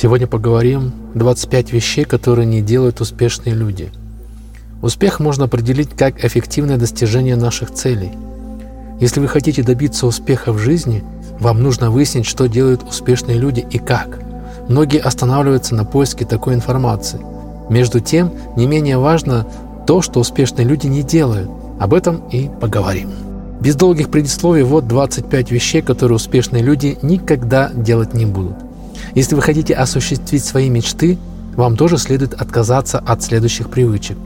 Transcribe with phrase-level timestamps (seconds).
[0.00, 3.90] Сегодня поговорим 25 вещей, которые не делают успешные люди.
[4.80, 8.12] Успех можно определить как эффективное достижение наших целей.
[9.00, 11.02] Если вы хотите добиться успеха в жизни,
[11.40, 14.20] вам нужно выяснить, что делают успешные люди и как.
[14.68, 17.18] Многие останавливаются на поиске такой информации.
[17.68, 19.48] Между тем, не менее важно
[19.84, 21.50] то, что успешные люди не делают.
[21.80, 23.10] Об этом и поговорим.
[23.60, 28.67] Без долгих предисловий вот 25 вещей, которые успешные люди никогда делать не будут.
[29.14, 31.18] Если вы хотите осуществить свои мечты,
[31.56, 34.16] вам тоже следует отказаться от следующих привычек.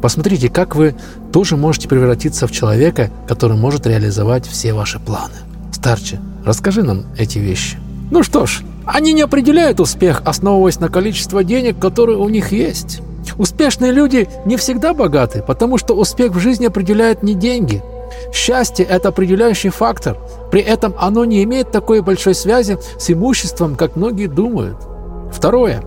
[0.00, 0.94] Посмотрите, как вы
[1.32, 5.34] тоже можете превратиться в человека, который может реализовать все ваши планы.
[5.72, 7.78] Старче, расскажи нам эти вещи.
[8.10, 13.00] Ну что ж, они не определяют успех, основываясь на количество денег, которые у них есть.
[13.38, 17.80] Успешные люди не всегда богаты, потому что успех в жизни определяет не деньги,
[18.32, 20.16] Счастье– это определяющий фактор.
[20.52, 24.76] При этом оно не имеет такой большой связи с имуществом, как многие думают.
[25.32, 25.82] Второе.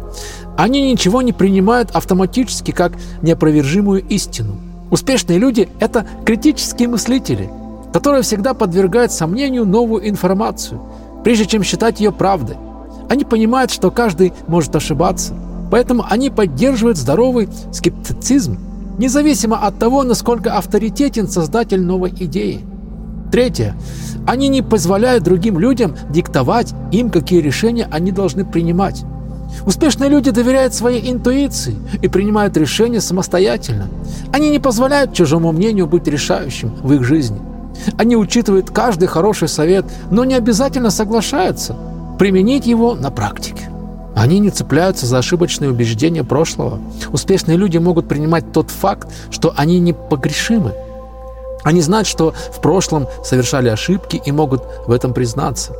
[0.57, 4.55] Они ничего не принимают автоматически как неопровержимую истину.
[4.89, 7.47] Успешные люди– это критические мыслители,
[7.93, 10.81] которые всегда подвергают сомнению новую информацию,
[11.23, 12.57] прежде чем считать ее правдой.
[13.07, 15.35] Они понимают, что каждый может ошибаться,
[15.69, 18.57] поэтому они поддерживают здоровый скептицизм
[18.97, 22.65] независимо от того, насколько авторитетен создатель новой идеи.
[23.35, 23.75] Третье.
[24.25, 29.03] Они не позволяют другим людям диктовать им, какие решения они должны принимать.
[29.65, 33.89] Успешные люди доверяют своей интуиции и принимают решения самостоятельно.
[34.31, 37.37] Они не позволяют чужому мнению быть решающим в их жизни.
[37.97, 41.75] Они учитывают каждый хороший совет, но не обязательно соглашаются
[42.17, 43.69] применить его на практике.
[44.15, 46.79] Они не цепляются за ошибочные убеждения прошлого.
[47.11, 50.71] Успешные люди могут принимать тот факт, что они непогрешимы.
[51.65, 55.73] Они знают, что в прошлом совершали ошибки и могут в этом признаться.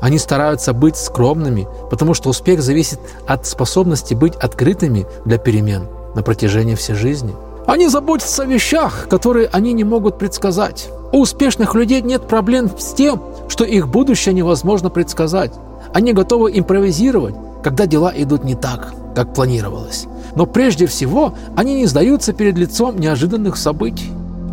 [0.00, 5.86] Они стараются быть скромными, потому что успех зависит от способности быть открытыми для перемен
[6.16, 7.32] на протяжении всей жизни.
[7.66, 10.88] Они заботятся о вещах, которые они не могут предсказать.
[11.12, 15.52] У успешных людей нет проблем с тем, что их будущее невозможно предсказать.
[15.94, 20.06] Они готовы импровизировать, когда дела идут не так, как планировалось.
[20.34, 24.10] Но прежде всего они не сдаются перед лицом неожиданных событий.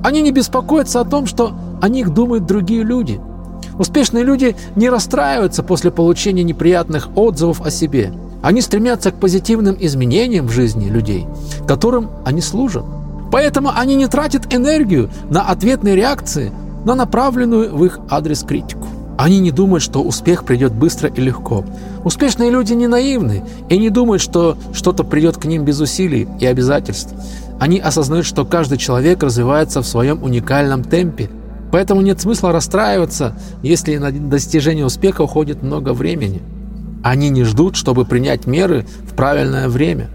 [0.07, 1.51] Они не беспокоятся о том, что
[1.81, 3.19] о них думают другие люди.
[3.78, 8.13] Успешные люди не расстраиваются после получения неприятных отзывов о себе.
[8.41, 11.28] Они стремятся к позитивным изменениям в жизни людей,
[11.68, 12.85] которым они служат.
[13.34, 16.53] Поэтому они не тратят энергию на ответные реакции,
[16.85, 18.88] на направленную в их адрес критику.
[19.18, 21.66] Они не думают, что успех придет быстро и легко.
[22.06, 26.45] Успешные люди не наивны и не думают, что что-то придет к ним без усилий и
[26.45, 27.13] обязательств.
[27.59, 31.29] Они осознают, что каждый человек развивается в своем уникальном темпе.
[31.72, 36.41] Поэтому нет смысла расстраиваться, если на достижение успеха уходит много времени.
[37.03, 40.09] Они не ждут, чтобы принять меры в правильное время.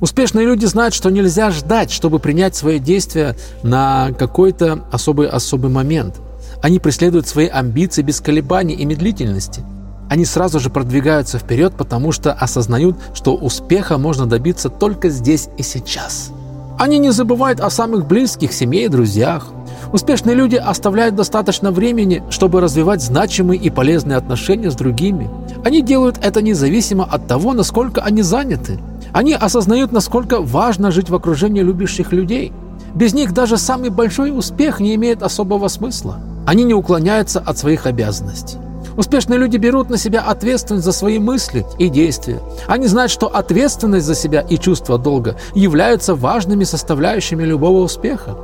[0.00, 6.20] Успешные люди знают, что нельзя ждать, чтобы принять свои действия на какой-то особый особый момент.
[6.62, 9.62] Они преследуют свои амбиции без колебаний и медлительности.
[10.08, 15.62] Они сразу же продвигаются вперед, потому что осознают, что успеха можно добиться только здесь и
[15.62, 16.33] сейчас.
[16.78, 19.46] Они не забывают о самых близких, семье и друзьях.
[19.92, 25.30] Успешные люди оставляют достаточно времени, чтобы развивать значимые и полезные отношения с другими.
[25.64, 28.80] Они делают это независимо от того, насколько они заняты.
[29.12, 32.52] Они осознают, насколько важно жить в окружении любящих людей.
[32.94, 36.18] Без них даже самый большой успех не имеет особого смысла.
[36.44, 38.58] Они не уклоняются от своих обязанностей.
[38.96, 42.40] Успешные люди берут на себя ответственность за свои мысли и действия.
[42.66, 48.36] Они знают, что ответственность за себя и чувство долга являются важными составляющими любого успеха.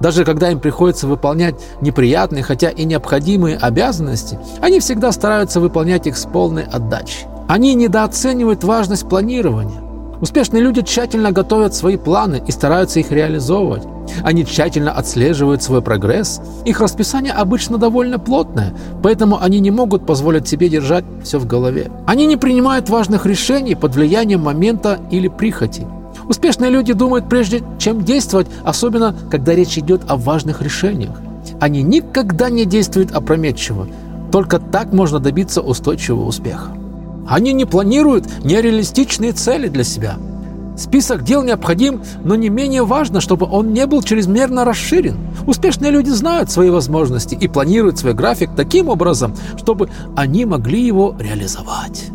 [0.00, 6.16] Даже когда им приходится выполнять неприятные, хотя и необходимые обязанности, они всегда стараются выполнять их
[6.16, 7.26] с полной отдачей.
[7.46, 9.91] Они недооценивают важность планирования.
[10.22, 13.82] Успешные люди тщательно готовят свои планы и стараются их реализовывать.
[14.22, 16.40] Они тщательно отслеживают свой прогресс.
[16.64, 18.72] Их расписание обычно довольно плотное,
[19.02, 21.90] поэтому они не могут позволить себе держать все в голове.
[22.06, 25.88] Они не принимают важных решений под влиянием момента или прихоти.
[26.28, 31.20] Успешные люди думают прежде, чем действовать, особенно когда речь идет о важных решениях.
[31.58, 33.88] Они никогда не действуют опрометчиво.
[34.30, 36.68] Только так можно добиться устойчивого успеха.
[37.26, 40.16] Они не планируют нереалистичные цели для себя.
[40.76, 45.16] Список дел необходим, но не менее важно, чтобы он не был чрезмерно расширен.
[45.46, 51.14] Успешные люди знают свои возможности и планируют свой график таким образом, чтобы они могли его
[51.18, 52.06] реализовать.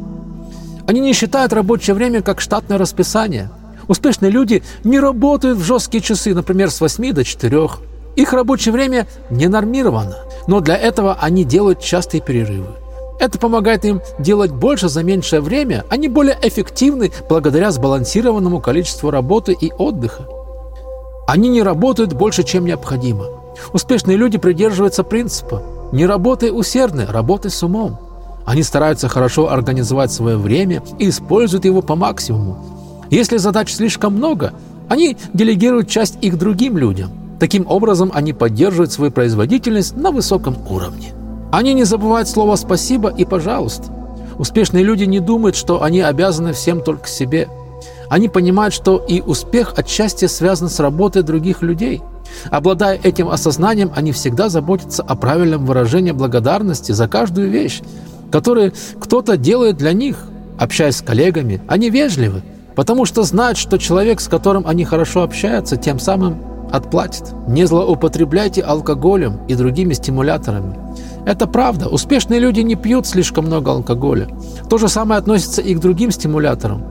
[0.88, 3.50] Они не считают рабочее время как штатное расписание.
[3.88, 7.70] Успешные люди не работают в жесткие часы, например, с 8 до 4.
[8.16, 10.16] Их рабочее время не нормировано,
[10.48, 12.70] но для этого они делают частые перерывы.
[13.20, 19.58] Это помогает им делать больше за меньшее время, они более эффективны благодаря сбалансированному количеству работы
[19.60, 20.28] и отдыха.
[21.28, 23.26] Они не работают больше, чем необходимо.
[23.74, 27.98] Успешные люди придерживаются принципа «не работай усердно, работай с умом».
[28.46, 32.58] Они стараются хорошо организовать свое время и используют его по максимуму.
[33.10, 34.54] Если задач слишком много,
[34.88, 37.12] они делегируют часть их другим людям.
[37.40, 41.14] Таким образом, они поддерживают свою производительность на высоком уровне.
[41.52, 43.86] Они не забывают слова «спасибо» и «пожалуйста».
[44.38, 47.48] Успешные люди не думают, что они обязаны всем только себе.
[48.10, 52.02] Они понимают, что и успех отчасти связан с работой других людей.
[52.52, 57.82] Обладая этим осознанием, они всегда заботятся о правильном выражении благодарности за каждую вещь,
[58.32, 60.18] которую кто-то делает для них.
[60.60, 62.42] Общаясь с коллегами, они вежливы,
[62.76, 66.40] потому что знают, что человек, с которым они хорошо общаются, тем самым
[66.72, 67.26] отплатит.
[67.48, 70.76] Не злоупотребляйте алкоголем и другими стимуляторами.
[71.28, 71.90] Это правда.
[71.90, 74.30] Успешные люди не пьют слишком много алкоголя.
[74.70, 76.86] То же самое относится и к другим стимуляторам.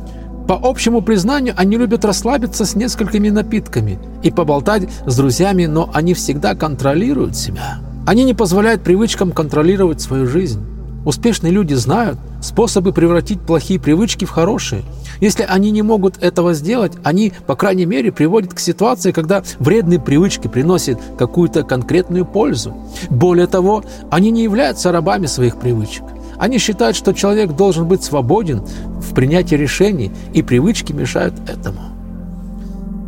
[0.46, 6.12] По общему признанию, они любят расслабиться с несколькими напитками и поболтать с друзьями, но они
[6.12, 7.78] всегда контролируют себя.
[8.06, 10.62] Они не позволяют привычкам контролировать свою жизнь.
[11.06, 14.82] Успешные люди знают способы превратить плохие привычки в хорошие–
[15.20, 20.00] если они не могут этого сделать, они, по крайней мере, приводят к ситуации, когда вредные
[20.00, 22.74] привычки приносят какую-то конкретную пользу.
[23.10, 26.04] Более того, они не являются рабами своих привычек.
[26.38, 28.62] Они считают, что человек должен быть свободен
[29.00, 31.80] в принятии решений, и привычки мешают этому.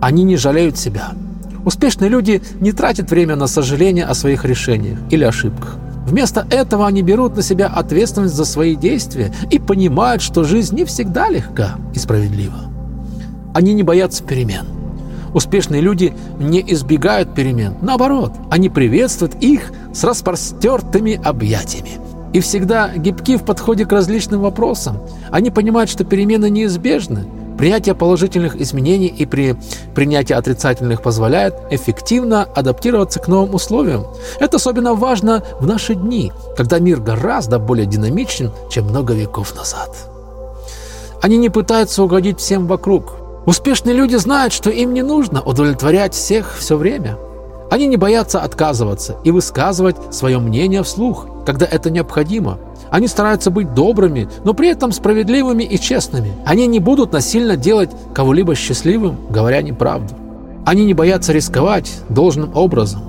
[0.01, 1.11] Они не жалеют себя.
[1.65, 5.77] Успешные люди не тратят время на сожаление о своих решениях или ошибках.
[6.09, 10.87] Вместо этого они берут на себя ответственность за свои действия и понимают, что жизнь не
[10.87, 12.61] всегда легка и справедлива.
[13.53, 14.65] Они не боятся перемен.
[15.35, 17.75] Успешные люди не избегают перемен.
[17.83, 22.01] Наоборот, они приветствуют их с распростертыми объятиями.
[22.33, 25.01] И всегда гибки в подходе к различным вопросам.
[25.31, 27.27] Они понимают, что перемены неизбежны,
[27.59, 29.57] Принятие положительных изменений и при
[29.93, 34.07] принятии отрицательных позволяет эффективно адаптироваться к новым условиям.
[34.39, 39.91] Это особенно важно в наши дни, когда мир гораздо более динамичен, чем много веков назад.
[41.21, 43.17] Они не пытаются угодить всем вокруг.
[43.45, 47.19] Успешные люди знают, что им не нужно удовлетворять всех все время.
[47.73, 52.61] Они не боятся отказываться и высказывать свое мнение вслух, когда это необходимо–
[52.91, 56.33] они стараются быть добрыми, но при этом справедливыми и честными.
[56.45, 60.15] Они не будут насильно делать кого-либо счастливым, говоря неправду.
[60.65, 63.03] Они не боятся рисковать должным образом.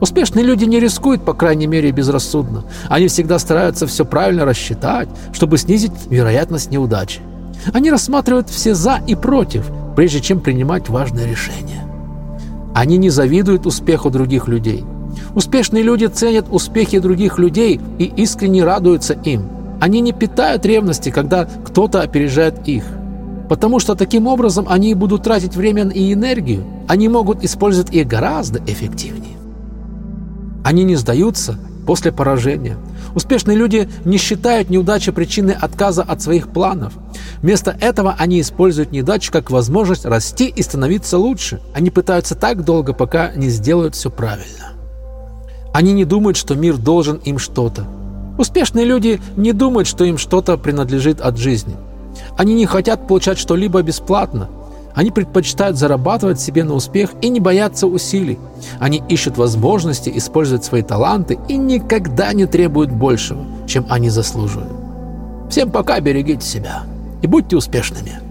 [0.00, 2.64] Успешные люди не рискуют, по крайней мере, безрассудно.
[2.88, 7.20] Они всегда стараются все правильно рассчитать, чтобы снизить вероятность неудачи.
[7.72, 11.82] Они рассматривают все «за» и «против», прежде чем принимать важное решение.
[12.74, 14.84] Они не завидуют успеху других людей–
[15.36, 19.50] Успешные люди ценят успехи других людей и искренне радуются им.
[19.82, 22.84] Они не питают ревности, когда кто-то опережает их.
[23.50, 26.64] Потому что таким образом они будут тратить время и энергию.
[26.88, 29.36] Они могут использовать их гораздо эффективнее.
[30.64, 32.78] Они не сдаются после поражения.
[33.14, 36.94] Успешные люди не считают неудачи причиной отказа от своих планов.
[37.42, 41.60] Вместо этого они используют неудачу как возможность расти и становиться лучше.
[41.74, 44.75] Они пытаются так долго, пока не сделают все правильно.
[45.76, 47.84] Они не думают, что мир должен им что-то.
[48.38, 51.76] Успешные люди не думают, что им что-то принадлежит от жизни.
[52.38, 54.48] Они не хотят получать что-либо бесплатно.
[54.94, 58.38] Они предпочитают зарабатывать себе на успех и не боятся усилий.
[58.80, 64.72] Они ищут возможности использовать свои таланты и никогда не требуют большего, чем они заслуживают.
[65.50, 66.84] Всем пока, берегите себя
[67.20, 68.25] и будьте успешными.